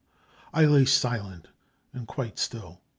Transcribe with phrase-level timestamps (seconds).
[0.53, 1.49] 5 I lay silent
[1.93, 2.81] and quite still.